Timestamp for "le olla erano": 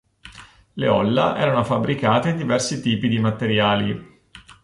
0.77-1.63